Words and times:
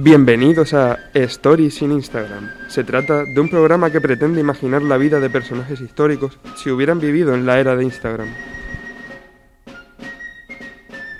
Bienvenidos 0.00 0.74
a 0.74 0.96
Stories 1.12 1.82
in 1.82 1.90
Instagram. 1.90 2.48
Se 2.68 2.84
trata 2.84 3.24
de 3.24 3.40
un 3.40 3.48
programa 3.48 3.90
que 3.90 4.00
pretende 4.00 4.40
imaginar 4.40 4.80
la 4.80 4.96
vida 4.96 5.18
de 5.18 5.28
personajes 5.28 5.80
históricos 5.80 6.38
si 6.54 6.70
hubieran 6.70 7.00
vivido 7.00 7.34
en 7.34 7.46
la 7.46 7.58
era 7.58 7.74
de 7.74 7.82
Instagram. 7.82 8.28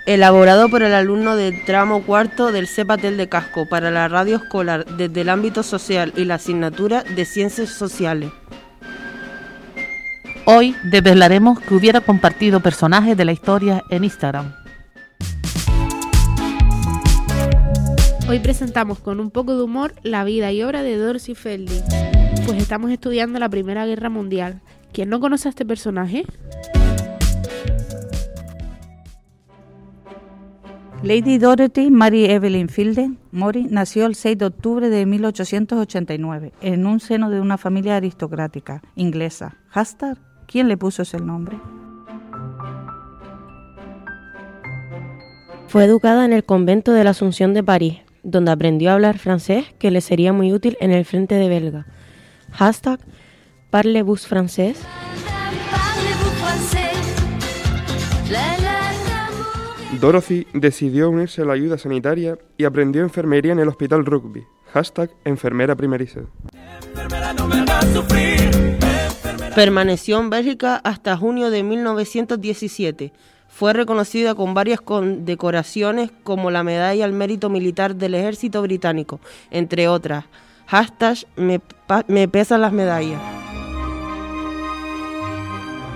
Elaborado 0.05 0.69
por 0.69 0.81
el 0.83 0.93
alumno 0.93 1.35
del 1.35 1.65
tramo 1.65 2.03
cuarto 2.03 2.53
del 2.53 2.69
CEPATEL 2.69 3.17
de 3.17 3.27
Casco 3.27 3.67
para 3.67 3.91
la 3.91 4.07
radio 4.07 4.37
escolar 4.37 4.85
desde 4.85 5.21
el 5.21 5.29
ámbito 5.29 5.61
social 5.61 6.13
y 6.15 6.23
la 6.23 6.35
asignatura 6.35 7.03
de 7.03 7.25
Ciencias 7.25 7.71
Sociales. 7.71 8.31
Hoy 10.45 10.73
desvelaremos 10.85 11.59
que 11.59 11.73
hubiera 11.73 11.99
compartido 11.99 12.61
personajes 12.61 13.17
de 13.17 13.25
la 13.25 13.33
historia 13.33 13.83
en 13.89 14.05
Instagram. 14.05 14.58
Hoy 18.29 18.37
presentamos 18.37 18.99
con 18.99 19.19
un 19.19 19.31
poco 19.31 19.57
de 19.57 19.63
humor 19.63 19.95
la 20.03 20.23
vida 20.23 20.51
y 20.51 20.61
obra 20.61 20.83
de 20.83 20.97
Dorsey 20.97 21.33
Felding, 21.33 21.81
pues 22.45 22.61
estamos 22.61 22.91
estudiando 22.91 23.39
la 23.39 23.49
Primera 23.49 23.87
Guerra 23.87 24.11
Mundial. 24.11 24.61
¿Quién 24.93 25.09
no 25.09 25.19
conoce 25.19 25.47
a 25.47 25.49
este 25.49 25.65
personaje? 25.65 26.25
Lady 31.01 31.39
Dorothy 31.39 31.89
Mary 31.89 32.25
Evelyn 32.25 32.69
Fielden 32.69 33.17
Mori 33.31 33.65
nació 33.67 34.05
el 34.05 34.13
6 34.13 34.37
de 34.37 34.45
octubre 34.45 34.89
de 34.89 35.07
1889 35.07 36.53
en 36.61 36.85
un 36.85 36.99
seno 36.99 37.31
de 37.31 37.41
una 37.41 37.57
familia 37.57 37.95
aristocrática 37.95 38.83
inglesa. 38.93 39.55
Hashtag, 39.69 40.19
¿quién 40.45 40.67
le 40.67 40.77
puso 40.77 41.01
ese 41.01 41.17
nombre? 41.17 41.59
Fue 45.67 45.83
educada 45.83 46.25
en 46.25 46.33
el 46.33 46.43
convento 46.43 46.91
de 46.91 47.03
la 47.03 47.11
Asunción 47.11 47.55
de 47.55 47.63
París, 47.63 48.01
donde 48.29 48.51
aprendió 48.51 48.91
a 48.91 48.93
hablar 48.93 49.17
francés 49.17 49.65
que 49.79 49.91
le 49.91 50.01
sería 50.01 50.33
muy 50.33 50.53
útil 50.53 50.77
en 50.79 50.91
el 50.91 51.05
frente 51.05 51.35
de 51.35 51.49
belga. 51.49 51.85
Hashtag 52.51 52.99
Parlez-vous 53.69 54.25
français? 54.25 54.75
Dorothy 59.99 60.47
decidió 60.53 61.09
unirse 61.09 61.41
a 61.41 61.45
la 61.45 61.53
ayuda 61.53 61.77
sanitaria 61.77 62.37
y 62.57 62.63
aprendió 62.63 63.01
enfermería 63.01 63.51
en 63.51 63.59
el 63.59 63.67
Hospital 63.67 64.05
Rugby. 64.05 64.45
Hashtag 64.73 65.11
enfermera 65.25 65.75
primeriza. 65.75 66.21
Permaneció 69.55 70.19
en 70.19 70.29
Bélgica 70.29 70.77
hasta 70.77 71.17
junio 71.17 71.49
de 71.49 71.63
1917 71.63 73.11
fue 73.49 73.73
reconocida 73.73 74.35
con 74.35 74.53
varias 74.53 74.79
condecoraciones 74.79 76.11
como 76.23 76.51
la 76.51 76.63
Medalla 76.63 77.03
al 77.03 77.13
Mérito 77.13 77.49
Militar 77.49 77.95
del 77.95 78.15
Ejército 78.15 78.61
Británico, 78.61 79.19
entre 79.51 79.87
otras. 79.87 80.25
Hashtag 80.67 81.17
me, 81.35 81.59
me 82.07 82.27
pesan 82.27 82.61
las 82.61 82.71
medallas. 82.71 83.21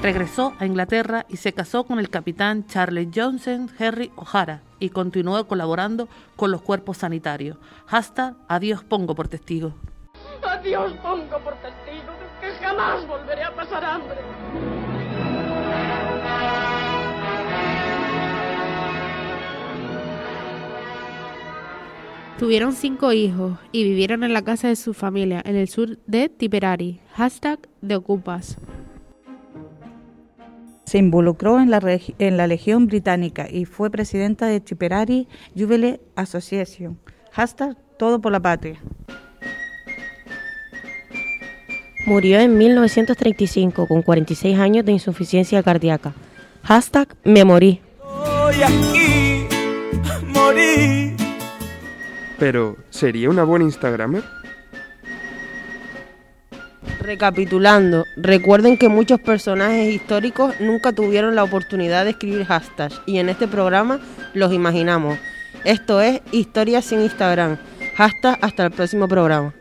Regresó 0.02 0.54
a 0.60 0.66
Inglaterra 0.66 1.26
y 1.30 1.38
se 1.38 1.54
casó 1.54 1.86
con 1.86 1.98
el 1.98 2.10
capitán 2.10 2.68
Charles 2.68 3.08
Johnson 3.16 3.72
Henry 3.80 4.12
O'Hara 4.18 4.62
y 4.80 4.90
continuó 4.90 5.48
colaborando 5.48 6.10
con 6.36 6.52
los 6.52 6.62
cuerpos 6.62 6.98
sanitarios. 6.98 7.56
Hasta 7.88 8.36
adiós 8.50 8.84
pongo 8.84 9.16
por 9.16 9.30
testigo. 9.30 9.74
Adiós 10.46 10.92
pongo 11.02 11.40
por 11.40 11.54
testigo 11.56 12.12
que 12.42 12.52
jamás 12.62 13.08
volveré 13.08 13.44
a 13.44 13.56
pasar 13.56 13.86
hambre. 13.86 14.18
Tuvieron 22.38 22.74
cinco 22.74 23.14
hijos 23.14 23.58
y 23.72 23.84
vivieron 23.84 24.24
en 24.24 24.34
la 24.34 24.42
casa 24.42 24.68
de 24.68 24.76
su 24.76 24.94
familia 24.94 25.42
en 25.46 25.56
el 25.56 25.68
sur 25.68 26.00
de 26.08 26.30
Tipperary. 26.30 27.00
Hashtag 27.14 27.60
de 27.82 27.96
Ocupas. 27.96 28.58
Se 30.86 30.98
involucró 30.98 31.60
en 31.60 31.70
la, 31.70 31.80
en 32.20 32.38
la 32.38 32.48
Legión 32.48 32.88
Británica 32.88 33.48
y 33.50 33.66
fue 33.66 33.90
presidenta 33.90 34.48
de 34.48 34.60
Tipperary 34.60 35.28
Jubilee 35.56 36.02
Association. 36.16 37.00
Hashtag 37.32 37.78
todo 37.98 38.20
por 38.20 38.32
la 38.32 38.40
patria. 38.40 38.80
Murió 42.06 42.40
en 42.40 42.58
1935 42.58 43.88
con 43.88 44.02
46 44.02 44.60
años 44.60 44.84
de 44.84 44.92
insuficiencia 44.92 45.64
cardíaca. 45.64 46.14
Hashtag 46.64 47.16
me 47.24 47.46
morí. 47.46 47.80
aquí, 48.62 49.48
morí. 50.34 51.23
Pero, 52.40 52.78
¿sería 52.90 53.30
una 53.30 53.44
buena 53.44 53.66
Instagramer? 53.66 54.24
Recapitulando, 57.00 58.06
recuerden 58.16 58.78
que 58.78 58.88
muchos 58.88 59.20
personajes 59.20 59.94
históricos 59.94 60.54
nunca 60.62 60.94
tuvieron 60.94 61.36
la 61.36 61.44
oportunidad 61.44 62.06
de 62.06 62.12
escribir 62.12 62.46
hashtags 62.46 63.02
y 63.06 63.18
en 63.18 63.28
este 63.28 63.48
programa 63.48 64.00
los 64.34 64.54
imaginamos. 64.54 65.20
Esto 65.66 66.02
es 66.02 66.22
Historias 66.32 66.86
sin 66.86 67.02
Instagram. 67.02 67.58
Hashtag 67.96 68.40
hasta 68.42 68.66
el 68.66 68.72
próximo 68.72 69.08
programa. 69.08 69.54